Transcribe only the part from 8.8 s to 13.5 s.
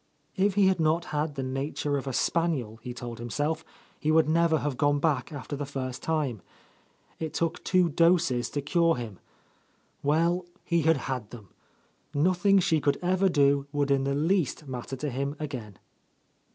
him. Well, he had had theml Nothing she could ever